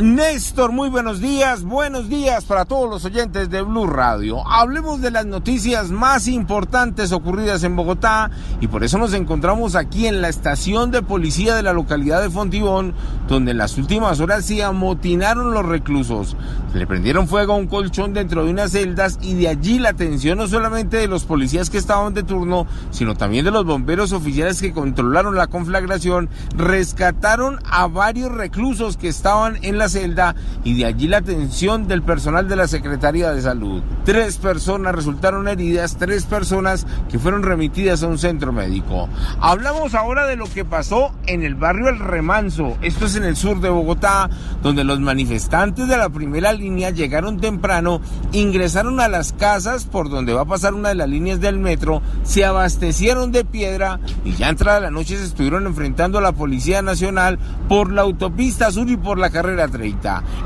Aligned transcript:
Néstor, 0.00 0.72
muy 0.72 0.88
buenos 0.88 1.20
días, 1.20 1.62
buenos 1.62 2.08
días 2.08 2.46
para 2.46 2.64
todos 2.64 2.88
los 2.88 3.04
oyentes 3.04 3.50
de 3.50 3.60
Blue 3.60 3.86
Radio. 3.86 4.42
Hablemos 4.48 5.02
de 5.02 5.10
las 5.10 5.26
noticias 5.26 5.90
más 5.90 6.26
importantes 6.26 7.12
ocurridas 7.12 7.64
en 7.64 7.76
Bogotá 7.76 8.30
y 8.62 8.68
por 8.68 8.82
eso 8.82 8.96
nos 8.96 9.12
encontramos 9.12 9.74
aquí 9.74 10.06
en 10.06 10.22
la 10.22 10.30
estación 10.30 10.90
de 10.90 11.02
policía 11.02 11.54
de 11.54 11.62
la 11.62 11.74
localidad 11.74 12.22
de 12.22 12.30
Fontibón, 12.30 12.94
donde 13.28 13.50
en 13.50 13.58
las 13.58 13.76
últimas 13.76 14.20
horas 14.20 14.46
se 14.46 14.64
amotinaron 14.64 15.52
los 15.52 15.66
reclusos. 15.66 16.34
Se 16.72 16.78
le 16.78 16.86
prendieron 16.86 17.28
fuego 17.28 17.52
a 17.52 17.56
un 17.56 17.66
colchón 17.66 18.14
dentro 18.14 18.46
de 18.46 18.52
unas 18.52 18.70
celdas 18.70 19.18
y 19.20 19.34
de 19.34 19.48
allí 19.48 19.78
la 19.78 19.90
atención 19.90 20.38
no 20.38 20.48
solamente 20.48 20.96
de 20.96 21.08
los 21.08 21.24
policías 21.24 21.68
que 21.68 21.76
estaban 21.76 22.14
de 22.14 22.22
turno, 22.22 22.66
sino 22.90 23.16
también 23.16 23.44
de 23.44 23.50
los 23.50 23.66
bomberos 23.66 24.12
oficiales 24.12 24.62
que 24.62 24.72
controlaron 24.72 25.36
la 25.36 25.48
conflagración, 25.48 26.30
rescataron 26.56 27.58
a 27.70 27.86
varios 27.86 28.32
reclusos 28.32 28.96
que 28.96 29.08
estaban 29.08 29.58
en 29.60 29.76
la 29.76 29.89
celda 29.90 30.34
y 30.64 30.74
de 30.74 30.86
allí 30.86 31.08
la 31.08 31.18
atención 31.18 31.88
del 31.88 32.02
personal 32.02 32.48
de 32.48 32.56
la 32.56 32.68
Secretaría 32.68 33.32
de 33.32 33.42
Salud. 33.42 33.82
Tres 34.04 34.38
personas 34.38 34.94
resultaron 34.94 35.48
heridas, 35.48 35.96
tres 35.98 36.24
personas 36.24 36.86
que 37.10 37.18
fueron 37.18 37.42
remitidas 37.42 38.02
a 38.02 38.06
un 38.06 38.18
centro 38.18 38.52
médico. 38.52 39.08
Hablamos 39.40 39.94
ahora 39.94 40.26
de 40.26 40.36
lo 40.36 40.46
que 40.46 40.64
pasó 40.64 41.12
en 41.26 41.42
el 41.42 41.54
barrio 41.54 41.88
El 41.88 41.98
Remanso, 41.98 42.76
esto 42.82 43.06
es 43.06 43.16
en 43.16 43.24
el 43.24 43.36
sur 43.36 43.60
de 43.60 43.68
Bogotá, 43.68 44.30
donde 44.62 44.84
los 44.84 45.00
manifestantes 45.00 45.88
de 45.88 45.96
la 45.96 46.08
primera 46.08 46.52
línea 46.52 46.90
llegaron 46.90 47.40
temprano, 47.40 48.00
ingresaron 48.32 49.00
a 49.00 49.08
las 49.08 49.32
casas 49.32 49.84
por 49.84 50.08
donde 50.10 50.32
va 50.32 50.42
a 50.42 50.46
pasar 50.46 50.74
una 50.74 50.90
de 50.90 50.94
las 50.94 51.08
líneas 51.08 51.40
del 51.40 51.58
metro, 51.58 52.02
se 52.22 52.44
abastecieron 52.44 53.32
de 53.32 53.44
piedra 53.44 54.00
y 54.24 54.32
ya 54.34 54.48
entrada 54.48 54.80
la 54.80 54.90
noche 54.90 55.16
se 55.16 55.24
estuvieron 55.24 55.66
enfrentando 55.66 56.18
a 56.18 56.22
la 56.22 56.32
Policía 56.32 56.82
Nacional 56.82 57.38
por 57.68 57.92
la 57.92 58.02
autopista 58.02 58.70
sur 58.70 58.88
y 58.88 58.96
por 58.96 59.18
la 59.18 59.30
carrera 59.30 59.68
3. 59.70 59.90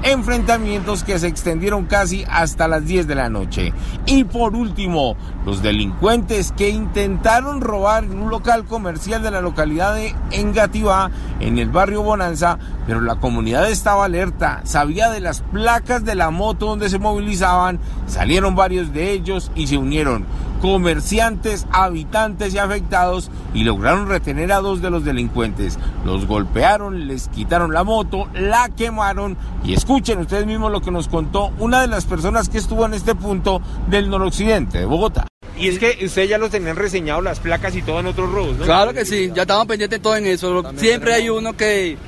Enfrentamientos 0.03 1.05
que 1.05 1.19
se 1.19 1.27
extendieron 1.27 1.85
casi 1.87 2.25
hasta 2.31 2.69
las 2.69 2.85
10 2.85 3.07
de 3.07 3.15
la 3.15 3.29
noche. 3.29 3.73
Y 4.07 4.25
por 4.25 4.55
último, 4.55 5.17
los 5.45 5.63
delincuentes 5.63 6.53
que 6.53 6.71
intentaron 6.71 7.61
robar 7.61 8.05
en 8.05 8.19
un 8.19 8.31
local 8.31 8.65
comercial 8.65 9.23
de 9.23 9.31
la 9.31 9.41
localidad 9.41 9.95
de 9.95 10.15
Engativá, 10.31 11.11
en 11.41 11.59
el 11.59 11.69
barrio 11.69 12.03
Bonanza, 12.03 12.59
pero 12.87 13.01
la 13.01 13.17
comunidad 13.17 13.71
estaba 13.71 14.05
alerta, 14.05 14.61
sabía 14.65 15.11
de 15.11 15.21
las 15.21 15.41
placas 15.41 16.05
de 16.05 16.15
la 16.15 16.31
moto 16.31 16.67
donde 16.67 16.89
se 16.89 16.99
movilizaban, 16.99 17.79
salieron 18.07 18.55
varios 18.55 18.93
de 18.93 19.13
ellos 19.13 19.51
y 19.55 19.67
se 19.67 19.77
unieron 19.77 20.25
comerciantes, 20.65 21.67
habitantes 21.73 22.55
y 22.55 22.59
afectados 22.59 23.31
y 23.53 23.65
lograron 23.65 24.09
retener 24.09 24.51
a 24.51 24.63
dos 24.63 24.81
de 24.81 24.89
los 24.89 25.05
delincuentes. 25.05 25.79
Los 26.07 26.27
golpearon, 26.27 27.07
les 27.07 27.29
quitaron 27.29 27.75
la 27.75 27.85
moto, 27.85 28.31
la 28.33 28.71
quemaron 28.71 29.37
y 29.63 29.75
escuchen 29.75 30.21
ustedes 30.21 30.47
mismos 30.47 30.73
lo 30.73 30.81
que 30.81 30.91
nos 30.91 31.09
contó 31.09 31.53
una 31.59 31.83
de 31.83 31.89
las 31.89 32.07
personas 32.07 32.49
que 32.49 32.57
estuvo 32.57 32.87
en 32.87 32.95
este 32.95 33.15
punto 33.15 33.61
del 33.91 34.09
noroccidente 34.09 34.79
de 34.79 34.87
Bogotá. 34.87 35.27
Y 35.59 35.69
es 35.69 35.79
que 35.79 35.99
ustedes 36.03 36.31
ya 36.31 36.39
los 36.39 36.49
tenían 36.49 36.77
reseñado 36.77 37.21
las 37.21 37.41
placas 37.41 37.77
y 37.77 37.83
todo 37.83 38.01
en 38.01 38.07
otros 38.07 38.33
robos, 38.33 38.57
¿no? 38.57 38.65
Claro 38.65 38.95
que 38.95 39.05
sí, 39.05 39.31
ya 39.35 39.43
estaban 39.43 39.67
pendientes 39.67 40.01
todo 40.01 40.17
en 40.17 40.25
eso. 40.25 40.65
Siempre 40.77 41.13
hay 41.13 41.29
uno 41.29 41.53
que 41.53 41.99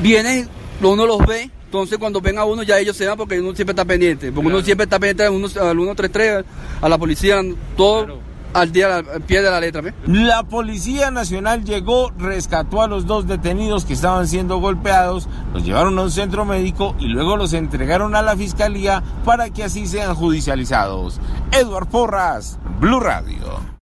viene, 0.00 0.46
uno 0.80 1.04
los 1.04 1.18
ve 1.26 1.50
entonces 1.72 1.96
cuando 1.96 2.20
venga 2.20 2.44
uno 2.44 2.62
ya 2.62 2.78
ellos 2.78 2.94
se 2.94 3.06
van 3.06 3.16
porque 3.16 3.40
uno 3.40 3.54
siempre 3.54 3.72
está 3.72 3.86
pendiente, 3.86 4.30
porque 4.30 4.48
uno 4.48 4.60
siempre 4.60 4.84
está 4.84 4.98
pendiente 4.98 5.24
al 5.24 5.74
133, 5.74 6.44
a 6.82 6.88
la 6.90 6.98
policía, 6.98 7.40
todo 7.78 8.20
al 8.52 8.72
día 8.72 8.96
al 8.96 9.22
pie 9.22 9.40
de 9.40 9.50
la 9.50 9.58
letra. 9.58 9.82
La 10.04 10.42
Policía 10.42 11.10
Nacional 11.10 11.64
llegó, 11.64 12.12
rescató 12.18 12.82
a 12.82 12.88
los 12.88 13.06
dos 13.06 13.26
detenidos 13.26 13.86
que 13.86 13.94
estaban 13.94 14.28
siendo 14.28 14.58
golpeados, 14.58 15.30
los 15.54 15.64
llevaron 15.64 15.98
a 15.98 16.02
un 16.02 16.10
centro 16.10 16.44
médico 16.44 16.94
y 16.98 17.06
luego 17.06 17.38
los 17.38 17.54
entregaron 17.54 18.14
a 18.14 18.20
la 18.20 18.36
fiscalía 18.36 19.02
para 19.24 19.48
que 19.48 19.64
así 19.64 19.86
sean 19.86 20.14
judicializados. 20.14 21.20
Eduard 21.52 21.88
Porras, 21.88 22.58
Blue 22.80 23.00
Radio. 23.00 23.81